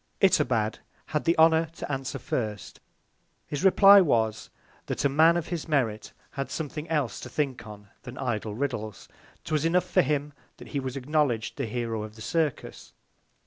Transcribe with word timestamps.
Itobad 0.19 0.79
had 1.05 1.25
the 1.25 1.37
Honour 1.37 1.67
to 1.75 1.91
answer 1.91 2.17
first. 2.17 2.79
His 3.45 3.63
reply 3.63 4.01
was, 4.01 4.49
that 4.87 5.05
a 5.05 5.09
Man 5.09 5.37
of 5.37 5.49
his 5.49 5.67
Merit 5.67 6.11
had 6.31 6.49
something 6.49 6.89
else 6.89 7.19
to 7.19 7.29
think 7.29 7.67
on, 7.67 7.87
than 8.01 8.17
idle 8.17 8.55
Riddles; 8.55 9.07
'twas 9.43 9.63
enough 9.63 9.85
for 9.85 10.01
him, 10.01 10.33
that 10.57 10.69
he 10.69 10.79
was 10.79 10.95
acknowledg'd 10.95 11.55
the 11.55 11.67
Hero 11.67 12.01
of 12.01 12.15
the 12.15 12.23
Circus. 12.23 12.93